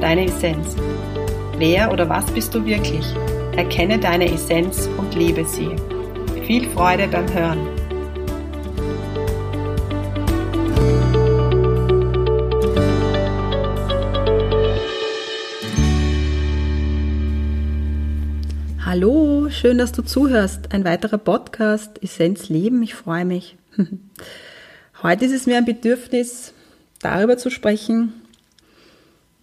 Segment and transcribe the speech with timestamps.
[0.00, 0.76] deine Essenz.
[1.58, 3.04] Wer oder was bist du wirklich?
[3.56, 5.74] Erkenne deine Essenz und lebe sie.
[6.44, 7.58] Viel Freude beim Hören.
[18.84, 20.72] Hallo, schön, dass du zuhörst.
[20.72, 22.82] Ein weiterer Podcast, Essenz Leben.
[22.82, 23.56] Ich freue mich.
[25.02, 26.52] Heute ist es mir ein Bedürfnis,
[27.00, 28.14] darüber zu sprechen,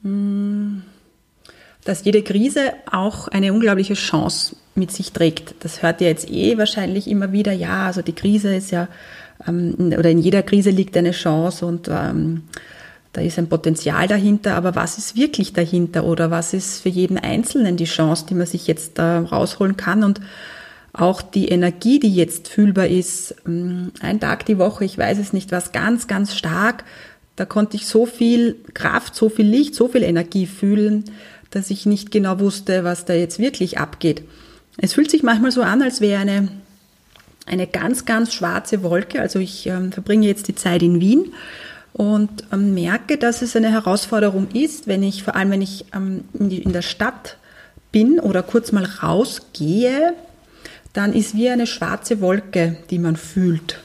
[0.03, 5.55] dass jede Krise auch eine unglaubliche Chance mit sich trägt.
[5.61, 7.51] Das hört ihr jetzt eh wahrscheinlich immer wieder.
[7.51, 8.87] Ja, also die Krise ist ja,
[9.47, 12.43] ähm, oder in jeder Krise liegt eine Chance und ähm,
[13.11, 14.55] da ist ein Potenzial dahinter.
[14.55, 18.47] Aber was ist wirklich dahinter oder was ist für jeden Einzelnen die Chance, die man
[18.47, 20.21] sich jetzt da rausholen kann und
[20.93, 25.33] auch die Energie, die jetzt fühlbar ist, ähm, ein Tag die Woche, ich weiß es
[25.33, 26.83] nicht, was ganz, ganz stark
[27.35, 31.05] da konnte ich so viel Kraft, so viel Licht, so viel Energie fühlen,
[31.49, 34.23] dass ich nicht genau wusste, was da jetzt wirklich abgeht.
[34.77, 36.49] Es fühlt sich manchmal so an, als wäre eine,
[37.45, 39.21] eine ganz, ganz schwarze Wolke.
[39.21, 41.33] Also ich ähm, verbringe jetzt die Zeit in Wien
[41.93, 46.25] und ähm, merke, dass es eine Herausforderung ist, wenn ich, vor allem wenn ich ähm,
[46.33, 47.37] in, die, in der Stadt
[47.91, 50.13] bin oder kurz mal rausgehe,
[50.93, 53.79] dann ist wie eine schwarze Wolke, die man fühlt.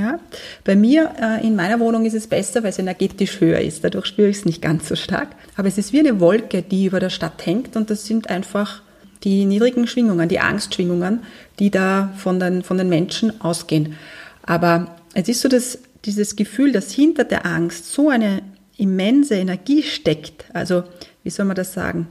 [0.00, 0.18] Ja?
[0.64, 3.84] Bei mir äh, in meiner Wohnung ist es besser, weil es energetisch höher ist.
[3.84, 5.28] Dadurch spüre ich es nicht ganz so stark.
[5.56, 8.82] Aber es ist wie eine Wolke, die über der Stadt hängt und das sind einfach
[9.24, 11.20] die niedrigen Schwingungen, die Angstschwingungen,
[11.58, 13.96] die da von den, von den Menschen ausgehen.
[14.42, 18.42] Aber es ist so, dass dieses Gefühl, dass hinter der Angst so eine
[18.78, 20.46] immense Energie steckt.
[20.54, 20.84] Also,
[21.22, 22.08] wie soll man das sagen?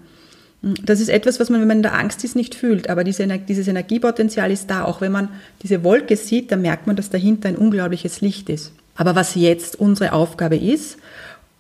[0.62, 2.90] Das ist etwas, was man, wenn man in der Angst ist, nicht fühlt.
[2.90, 4.84] Aber diese, dieses Energiepotenzial ist da.
[4.84, 5.30] Auch wenn man
[5.64, 8.74] diese Wolke sieht, dann merkt man, dass dahinter ein unglaubliches Licht ist.
[8.96, 10.97] Aber was jetzt unsere Aufgabe ist,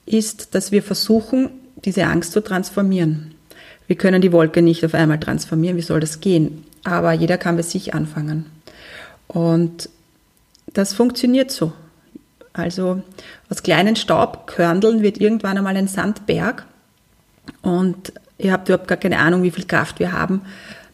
[0.05, 1.49] ist, dass wir versuchen,
[1.85, 3.35] diese Angst zu transformieren.
[3.87, 5.77] Wir können die Wolke nicht auf einmal transformieren.
[5.77, 6.65] Wie soll das gehen?
[6.83, 8.45] Aber jeder kann bei sich anfangen.
[9.27, 9.89] Und
[10.73, 11.71] das funktioniert so.
[12.51, 13.01] Also
[13.49, 16.65] aus kleinen Staubkörndeln wird irgendwann einmal ein Sandberg.
[17.61, 20.41] Und Ihr habt überhaupt gar keine Ahnung, wie viel Kraft wir haben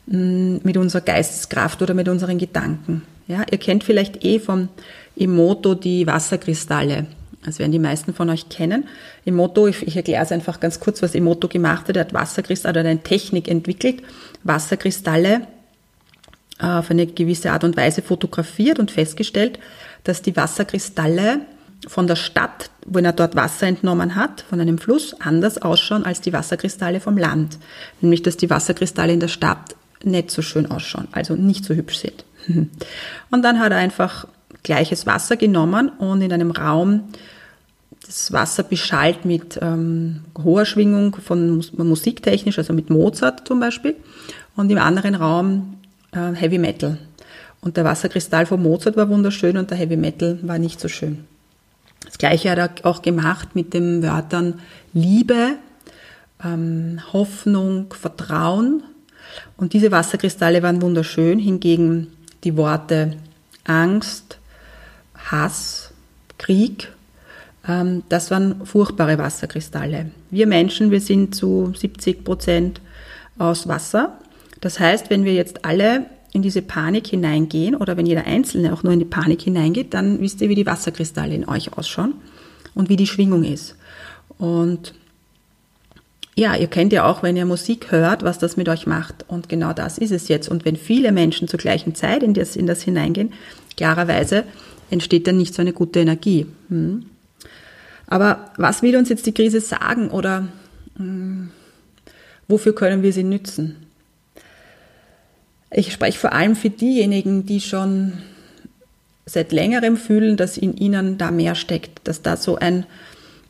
[0.07, 3.03] mm, mit unserer Geisteskraft oder mit unseren Gedanken.
[3.27, 4.67] Ja, ihr kennt vielleicht eh vom
[5.15, 7.05] Emoto die Wasserkristalle.
[7.45, 8.85] Das werden die meisten von euch kennen.
[9.23, 11.95] Emoto, ich, ich erkläre es einfach ganz kurz, was Emoto gemacht hat.
[11.95, 14.01] Er hat Wasserkristalle oder eine Technik entwickelt,
[14.43, 15.41] Wasserkristalle
[16.59, 19.59] äh, auf eine gewisse Art und Weise fotografiert und festgestellt,
[20.03, 21.41] dass die Wasserkristalle
[21.87, 26.21] von der Stadt, wenn er dort Wasser entnommen hat, von einem Fluss, anders ausschauen als
[26.21, 27.57] die Wasserkristalle vom Land.
[28.01, 31.97] Nämlich, dass die Wasserkristalle in der Stadt nicht so schön ausschauen, also nicht so hübsch
[31.97, 32.25] sind.
[33.31, 34.27] Und dann hat er einfach
[34.63, 37.03] gleiches Wasser genommen und in einem Raum
[38.05, 43.95] das Wasser beschallt mit ähm, hoher Schwingung von musiktechnisch, also mit Mozart zum Beispiel,
[44.55, 45.77] und im anderen Raum
[46.11, 46.97] äh, Heavy Metal.
[47.61, 51.25] Und der Wasserkristall von Mozart war wunderschön und der Heavy Metal war nicht so schön.
[52.03, 54.59] Das gleiche hat er auch gemacht mit den Wörtern
[54.93, 55.53] Liebe,
[56.43, 58.83] ähm, Hoffnung, Vertrauen.
[59.57, 61.39] Und diese Wasserkristalle waren wunderschön.
[61.39, 62.07] Hingegen
[62.43, 63.17] die Worte
[63.65, 64.37] Angst,
[65.15, 65.91] Hass,
[66.37, 66.89] Krieg,
[67.67, 70.11] ähm, das waren furchtbare Wasserkristalle.
[70.31, 72.81] Wir Menschen, wir sind zu 70 Prozent
[73.37, 74.17] aus Wasser.
[74.61, 78.83] Das heißt, wenn wir jetzt alle in diese Panik hineingehen oder wenn jeder Einzelne auch
[78.83, 82.13] nur in die Panik hineingeht, dann wisst ihr, wie die Wasserkristalle in euch ausschauen
[82.73, 83.75] und wie die Schwingung ist.
[84.37, 84.93] Und
[86.35, 89.23] ja, ihr kennt ja auch, wenn ihr Musik hört, was das mit euch macht.
[89.29, 90.49] Und genau das ist es jetzt.
[90.49, 93.31] Und wenn viele Menschen zur gleichen Zeit in das, in das hineingehen,
[93.77, 94.43] klarerweise
[94.89, 96.45] entsteht dann nicht so eine gute Energie.
[96.67, 97.05] Hm.
[98.07, 100.47] Aber was will uns jetzt die Krise sagen oder
[100.97, 101.49] hm,
[102.47, 103.84] wofür können wir sie nützen?
[105.77, 108.13] Ich spreche vor allem für diejenigen, die schon
[109.25, 112.85] seit längerem fühlen, dass in ihnen da mehr steckt, dass da so ein,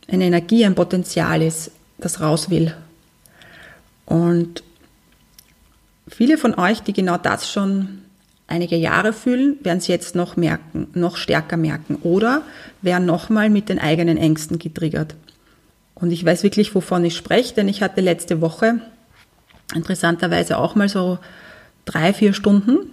[0.07, 1.69] eine Energie, ein Potenzial ist,
[1.99, 2.73] das raus will.
[4.07, 4.63] Und
[6.07, 7.99] viele von euch, die genau das schon
[8.47, 12.41] einige Jahre fühlen, werden es jetzt noch merken, noch stärker merken oder
[12.81, 15.13] werden nochmal mit den eigenen Ängsten getriggert.
[15.93, 18.81] Und ich weiß wirklich, wovon ich spreche, denn ich hatte letzte Woche
[19.75, 21.19] interessanterweise auch mal so
[21.85, 22.91] drei, vier Stunden,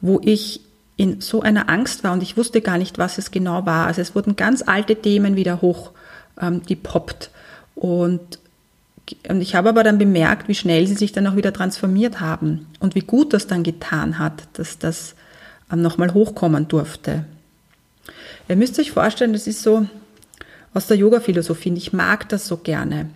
[0.00, 0.60] wo ich
[0.96, 3.86] in so einer Angst war und ich wusste gar nicht, was es genau war.
[3.86, 5.92] Also es wurden ganz alte Themen wieder hoch
[6.40, 7.30] ähm, gepoppt.
[7.74, 8.38] Und,
[9.28, 12.66] und ich habe aber dann bemerkt, wie schnell sie sich dann auch wieder transformiert haben
[12.80, 15.14] und wie gut das dann getan hat, dass das
[15.70, 17.24] ähm, nochmal hochkommen durfte.
[18.48, 19.86] Ihr müsst euch vorstellen, das ist so
[20.72, 23.10] aus der Yoga-Philosophie und ich mag das so gerne.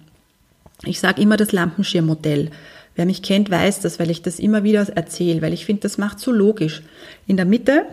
[0.85, 2.51] Ich sage immer das Lampenschirmmodell.
[2.97, 5.99] Wer mich kennt, weiß das, weil ich das immer wieder erzähle, weil ich finde, das
[5.99, 6.83] macht so logisch.
[7.27, 7.87] In der Mitte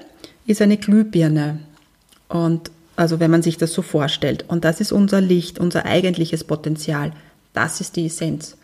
[0.46, 1.60] ist eine Glühbirne
[2.28, 4.46] und also wenn man sich das so vorstellt.
[4.48, 7.12] Und das ist unser Licht, unser eigentliches Potenzial.
[7.54, 8.58] Das ist die Essenz.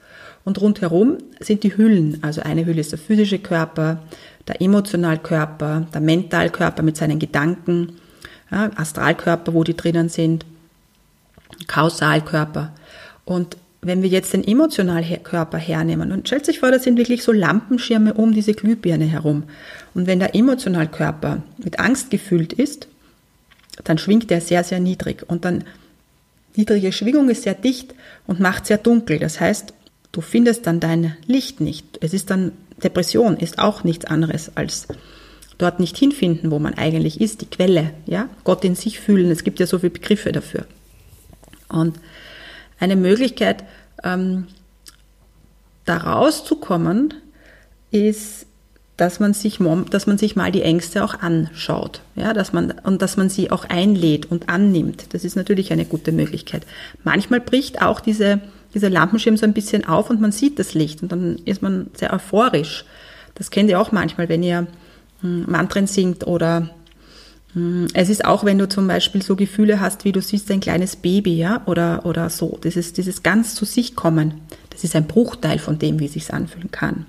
[0.43, 2.17] Und rundherum sind die Hüllen.
[2.21, 4.01] Also eine Hülle ist der physische Körper,
[4.47, 7.93] der Emotionalkörper, der Mentalkörper mit seinen Gedanken,
[8.51, 10.45] ja, Astralkörper, wo die drinnen sind,
[11.67, 12.73] Kausalkörper.
[13.25, 17.31] Und wenn wir jetzt den Emotionalkörper hernehmen und stellt sich vor, das sind wirklich so
[17.31, 19.43] Lampenschirme um diese Glühbirne herum.
[19.93, 22.87] Und wenn der Emotionalkörper mit Angst gefüllt ist,
[23.83, 25.23] dann schwingt er sehr, sehr niedrig.
[25.27, 25.63] Und dann
[26.55, 27.93] niedrige Schwingung ist sehr dicht
[28.27, 29.19] und macht sehr dunkel.
[29.19, 29.73] Das heißt,
[30.11, 31.97] du findest dann dein Licht nicht.
[32.01, 32.51] Es ist dann,
[32.83, 34.87] Depression ist auch nichts anderes als
[35.57, 39.29] dort nicht hinfinden, wo man eigentlich ist, die Quelle, ja, Gott in sich fühlen.
[39.31, 40.65] Es gibt ja so viele Begriffe dafür.
[41.69, 41.95] Und
[42.83, 43.63] eine Möglichkeit,
[44.03, 44.47] ähm,
[45.85, 47.13] da rauszukommen,
[47.91, 48.45] ist
[48.97, 49.59] dass man sich,
[49.89, 53.49] dass man sich mal die Ängste auch anschaut, ja, dass man, und dass man sie
[53.49, 55.13] auch einlädt und annimmt.
[55.13, 56.65] Das ist natürlich eine gute Möglichkeit.
[57.03, 58.39] Manchmal bricht auch diese,
[58.75, 61.87] dieser Lampenschirm so ein bisschen auf und man sieht das Licht und dann ist man
[61.95, 62.85] sehr euphorisch.
[63.33, 64.67] Das kennt ihr auch manchmal, wenn ihr
[65.21, 66.69] hm, Mantren singt oder
[67.93, 70.95] es ist auch, wenn du zum Beispiel so Gefühle hast, wie du siehst ein kleines
[70.95, 72.59] Baby, ja, oder, oder so.
[72.63, 74.41] Dieses, dieses ganz zu sich kommen.
[74.71, 77.05] Das ist ein Bruchteil von dem, wie es sich anfühlen kann.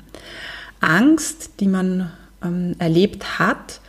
[0.81, 2.11] Angst, die man
[2.43, 3.81] ähm, erlebt hat,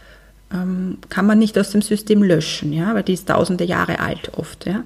[0.53, 4.31] ähm, kann man nicht aus dem System löschen, ja, weil die ist tausende Jahre alt
[4.37, 4.65] oft.
[4.65, 4.85] Ja.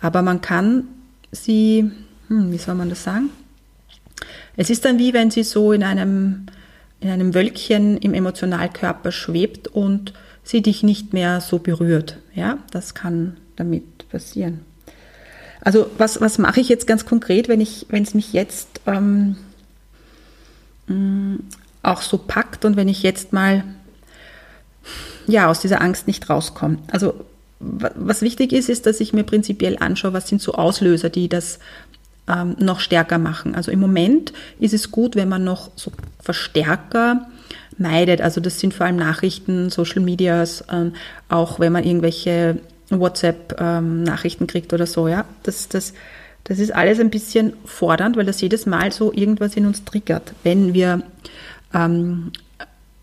[0.00, 0.84] Aber man kann
[1.30, 1.92] sie,
[2.26, 3.30] hm, wie soll man das sagen?
[4.56, 6.46] Es ist dann wie wenn sie so in einem,
[6.98, 10.12] in einem Wölkchen im Emotionalkörper schwebt und
[10.44, 12.18] sie dich nicht mehr so berührt.
[12.34, 14.60] Ja, das kann damit passieren.
[15.60, 19.36] Also was, was mache ich jetzt ganz konkret, wenn ich, wenn es mich jetzt ähm,
[21.82, 23.64] auch so packt und wenn ich jetzt mal
[25.26, 26.78] ja aus dieser Angst nicht rauskomme.
[26.90, 27.24] Also
[27.60, 31.60] was wichtig ist, ist, dass ich mir prinzipiell anschaue, was sind so Auslöser, die das
[32.28, 33.54] ähm, noch stärker machen.
[33.54, 37.26] Also im Moment ist es gut, wenn man noch so Verstärker
[37.78, 38.20] meidet.
[38.20, 40.92] Also das sind vor allem Nachrichten, Social Medias, ähm,
[41.28, 42.58] auch wenn man irgendwelche
[42.90, 45.08] WhatsApp-Nachrichten ähm, kriegt oder so.
[45.08, 45.94] Ja, das, das
[46.44, 50.34] das ist alles ein bisschen fordernd, weil das jedes Mal so irgendwas in uns triggert,
[50.42, 51.02] wenn wir
[51.72, 52.32] ähm,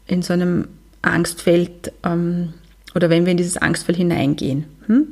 [0.05, 0.67] in so einem
[1.01, 2.53] Angstfeld ähm,
[2.93, 4.65] oder wenn wir in dieses Angstfeld hineingehen.
[4.85, 5.07] Hm?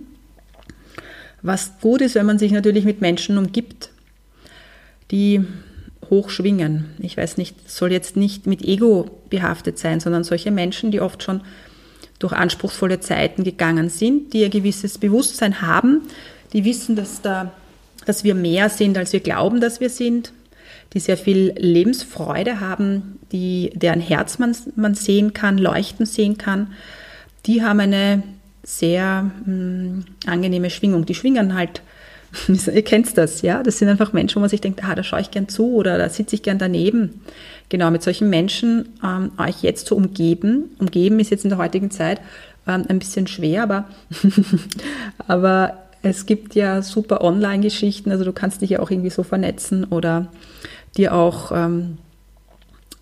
[1.41, 3.89] Was gut ist, wenn man sich natürlich mit Menschen umgibt,
[5.09, 5.43] die
[6.09, 6.85] hoch schwingen.
[6.99, 11.23] Ich weiß nicht, soll jetzt nicht mit Ego behaftet sein, sondern solche Menschen, die oft
[11.23, 11.41] schon
[12.17, 16.01] durch anspruchsvolle Zeiten gegangen sind, die ein gewisses Bewusstsein haben,
[16.53, 17.51] die wissen, dass da
[18.05, 20.33] dass wir mehr sind, als wir glauben, dass wir sind,
[20.93, 26.73] die sehr viel Lebensfreude haben, die, deren Herz man, man sehen kann, leuchten sehen kann,
[27.45, 28.23] die haben eine
[28.63, 31.05] sehr mh, hm, angenehme Schwingung.
[31.05, 31.83] Die schwingen halt,
[32.47, 35.21] ihr kennt das, ja, das sind einfach Menschen, wo man sich denkt, ah, da schaue
[35.21, 37.21] ich gern zu oder da sitze ich gern daneben.
[37.69, 41.91] Genau, mit solchen Menschen ähm, euch jetzt zu umgeben, umgeben ist jetzt in der heutigen
[41.91, 42.19] Zeit
[42.67, 43.85] ähm, ein bisschen schwer, aber,
[45.27, 49.83] aber es gibt ja super Online-Geschichten, also du kannst dich ja auch irgendwie so vernetzen
[49.83, 50.27] oder
[50.97, 51.97] dir auch ähm,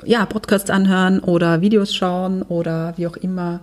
[0.03, 3.61] ja, Podcasts anhören oder Videos schauen oder wie auch immer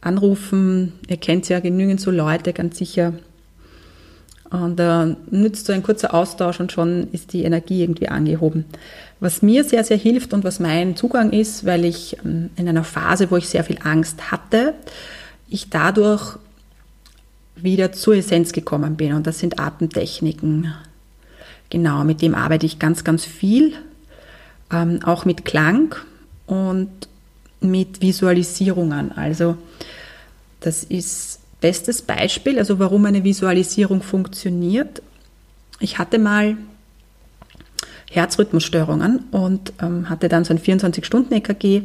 [0.00, 0.94] anrufen.
[1.08, 3.12] Ihr kennt ja genügend so Leute, ganz sicher.
[4.50, 8.64] Und da äh, nützt so ein kurzer Austausch und schon ist die Energie irgendwie angehoben.
[9.20, 12.84] Was mir sehr, sehr hilft und was mein Zugang ist, weil ich ähm, in einer
[12.84, 14.74] Phase, wo ich sehr viel Angst hatte,
[15.48, 16.38] ich dadurch
[17.56, 19.12] wieder zur Essenz gekommen bin.
[19.12, 20.74] Und das sind Atemtechniken.
[21.68, 23.74] Genau, mit dem arbeite ich ganz, ganz viel.
[24.72, 25.94] Ähm, auch mit Klang
[26.46, 26.90] und
[27.60, 29.12] mit Visualisierungen.
[29.12, 29.56] Also
[30.60, 35.02] das ist bestes Beispiel, also warum eine Visualisierung funktioniert.
[35.78, 36.56] Ich hatte mal
[38.10, 41.82] Herzrhythmusstörungen und ähm, hatte dann so ein 24-Stunden-EKG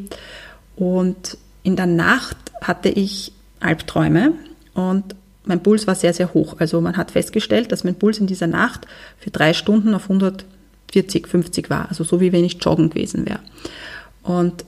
[0.75, 4.33] und in der Nacht hatte ich Albträume
[4.73, 5.15] und
[5.45, 6.55] mein Puls war sehr, sehr hoch.
[6.59, 8.87] Also man hat festgestellt, dass mein Puls in dieser Nacht
[9.19, 11.89] für drei Stunden auf 140, 50 war.
[11.89, 13.39] Also so wie wenn ich joggen gewesen wäre.
[14.23, 14.65] Und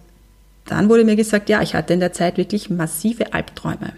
[0.66, 3.94] dann wurde mir gesagt, ja, ich hatte in der Zeit wirklich massive Albträume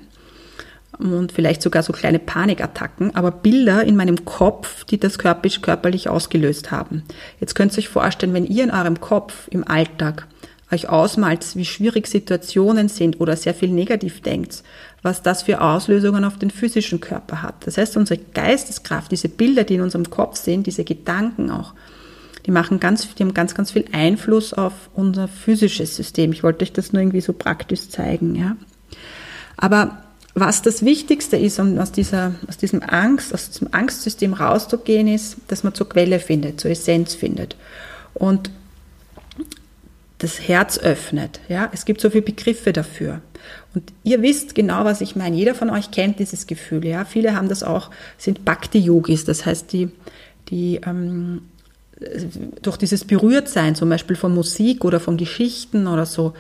[1.00, 6.72] und vielleicht sogar so kleine Panikattacken, aber Bilder in meinem Kopf, die das körperlich ausgelöst
[6.72, 7.04] haben.
[7.40, 10.28] Jetzt könnt ihr euch vorstellen, wenn ihr in eurem Kopf im Alltag
[10.72, 14.64] euch ausmalt, wie schwierig Situationen sind oder sehr viel negativ denkt,
[15.02, 17.66] was das für Auslösungen auf den physischen Körper hat.
[17.66, 21.74] Das heißt, unsere Geisteskraft, diese Bilder, die in unserem Kopf sind, diese Gedanken auch,
[22.46, 26.32] die machen ganz, die haben ganz, ganz viel Einfluss auf unser physisches System.
[26.32, 28.56] Ich wollte euch das nur irgendwie so praktisch zeigen, ja.
[29.58, 30.04] Aber
[30.36, 35.38] was das Wichtigste ist, um aus, dieser, aus diesem Angst, aus diesem Angstsystem rauszugehen, ist,
[35.48, 37.56] dass man zur Quelle findet, zur Essenz findet.
[38.14, 38.52] Und
[40.20, 41.40] das Herz öffnet.
[41.48, 43.22] Ja, es gibt so viele Begriffe dafür.
[43.74, 45.36] Und ihr wisst genau, was ich meine.
[45.36, 46.86] Jeder von euch kennt dieses Gefühl.
[46.86, 49.24] Ja, viele haben das auch, sind Bhakti-Yogis.
[49.26, 49.90] Das heißt, die,
[50.50, 51.44] die ähm,
[52.62, 56.34] durch dieses Berührtsein, zum Beispiel von Musik oder von Geschichten oder so,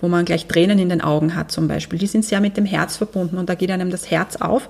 [0.00, 2.64] wo man gleich Tränen in den Augen hat zum Beispiel, die sind sehr mit dem
[2.64, 4.68] Herz verbunden und da geht einem das Herz auf.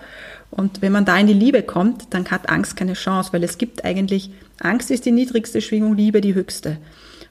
[0.50, 3.58] Und wenn man da in die Liebe kommt, dann hat Angst keine Chance, weil es
[3.58, 6.78] gibt eigentlich, Angst ist die niedrigste Schwingung, Liebe die höchste.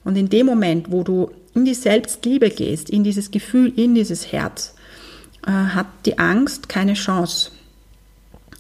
[0.06, 4.32] Und in dem Moment, wo du in die Selbstliebe gehst, in dieses Gefühl, in dieses
[4.32, 4.76] Herz,
[5.46, 7.52] äh, hat die Angst keine Chance.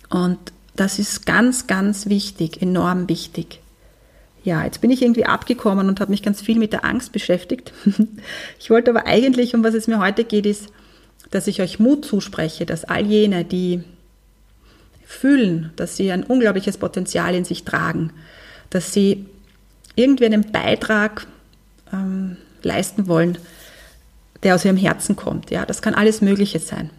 [0.09, 0.37] Und
[0.75, 3.61] das ist ganz, ganz wichtig, enorm wichtig.
[4.43, 7.73] Ja, jetzt bin ich irgendwie abgekommen und habe mich ganz viel mit der Angst beschäftigt.
[8.59, 10.67] Ich wollte aber eigentlich, um was es mir heute geht, ist,
[11.31, 13.83] dass ich euch Mut zuspreche, dass all jene, die
[15.05, 18.11] fühlen, dass sie ein unglaubliches Potenzial in sich tragen,
[18.69, 19.25] dass sie
[19.95, 21.25] irgendwie einen Beitrag
[21.91, 23.37] ähm, leisten wollen,
[24.43, 25.51] der aus ihrem Herzen kommt.
[25.51, 26.91] Ja, das kann alles Mögliche sein.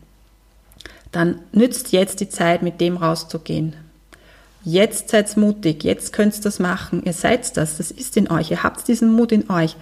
[1.13, 3.75] Dann nützt jetzt die Zeit, mit dem rauszugehen.
[4.63, 8.51] Jetzt seid mutig, jetzt könnt ihr das machen, ihr seid das, das ist in euch,
[8.51, 9.77] ihr habt diesen Mut in euch.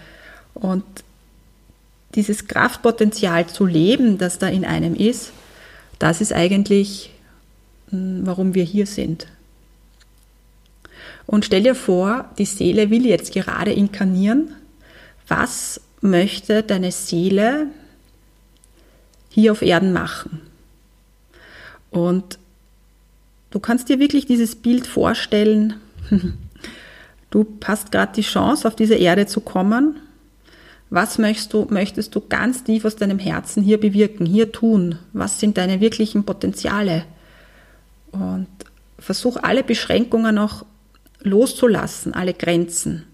[0.54, 0.84] Und
[2.14, 5.32] dieses Kraftpotenzial zu leben, das da in einem ist,
[5.98, 7.10] das ist eigentlich,
[7.90, 9.26] hm, warum wir hier sind.
[11.26, 14.54] Und stell dir vor, die Seele will jetzt gerade inkarnieren.
[15.26, 17.66] Was möchte deine Seele
[19.28, 20.40] hier auf Erden machen?
[21.90, 22.38] Und
[23.50, 25.74] du kannst dir wirklich dieses Bild vorstellen.
[27.30, 30.00] Du hast gerade die Chance, auf diese Erde zu kommen.
[30.90, 34.98] Was möchtest du, möchtest du ganz tief aus deinem Herzen hier bewirken, hier tun?
[35.12, 37.04] Was sind deine wirklichen Potenziale?
[38.12, 38.46] Und
[38.98, 40.64] versuch alle Beschränkungen auch
[41.20, 43.04] loszulassen, alle Grenzen.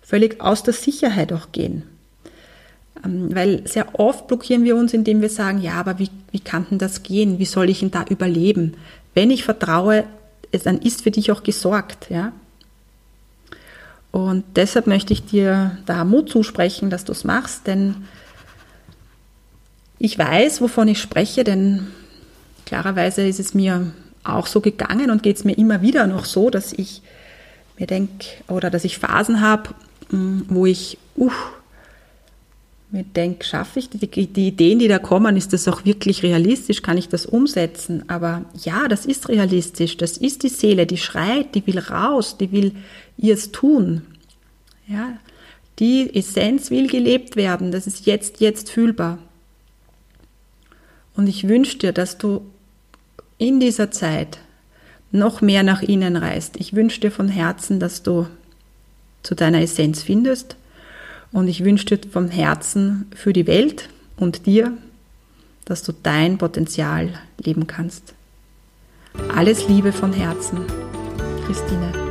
[0.00, 1.82] Völlig aus der Sicherheit auch gehen.
[3.04, 6.66] Ähm, weil sehr oft blockieren wir uns, indem wir sagen, ja, aber wie, wie kann
[6.70, 7.40] denn das gehen?
[7.40, 8.74] Wie soll ich denn da überleben?
[9.14, 10.04] Wenn ich vertraue,
[10.64, 12.32] dann ist für dich auch gesorgt, ja.
[14.12, 18.08] Und deshalb möchte ich dir da Mut zusprechen, dass du es machst, denn
[19.98, 21.86] ich weiß, wovon ich spreche, denn
[22.66, 23.92] klarerweise ist es mir
[24.24, 27.02] auch so gegangen und geht es mir immer wieder noch so, dass ich
[27.78, 29.70] mir denke, oder dass ich Phasen habe,
[30.10, 31.30] wo ich, uh,
[32.92, 36.82] mir denke, schaffe ich die, die Ideen, die da kommen, ist das auch wirklich realistisch?
[36.82, 38.08] Kann ich das umsetzen?
[38.08, 39.96] Aber ja, das ist realistisch.
[39.96, 42.72] Das ist die Seele, die schreit, die will raus, die will
[43.16, 44.02] ihrs tun.
[44.88, 45.18] Ja,
[45.78, 47.70] die Essenz will gelebt werden.
[47.70, 49.18] Das ist jetzt, jetzt fühlbar.
[51.14, 52.42] Und ich wünsche dir, dass du
[53.38, 54.38] in dieser Zeit
[55.12, 56.56] noch mehr nach innen reist.
[56.58, 58.26] Ich wünsche dir von Herzen, dass du
[59.22, 60.56] zu deiner Essenz findest
[61.32, 64.72] und ich wünsche dir vom Herzen für die Welt und dir,
[65.64, 68.14] dass du dein Potenzial leben kannst.
[69.34, 70.60] Alles Liebe von Herzen,
[71.46, 72.09] Christine.